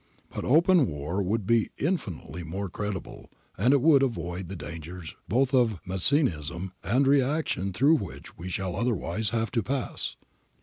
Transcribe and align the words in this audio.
But 0.31 0.43
open 0.43 0.87
war 0.87 1.21
would 1.21 1.45
be 1.45 1.69
infinitely 1.77 2.43
more 2.43 2.69
creditable, 2.71 3.29
and 3.55 3.71
it 3.71 3.81
would 3.83 4.01
avoid 4.01 4.47
the 4.47 4.55
dangers 4.55 5.15
both 5.27 5.53
of 5.53 5.79
Mazzinism 5.85 6.71
and 6.83 7.05
reaction 7.05 7.71
through 7.71 7.97
which 7.97 8.35
we 8.35 8.49
shall 8.49 8.75
otherwise 8.75 9.29
have 9.29 9.51
to 9.51 9.61
pass. 9.61 10.15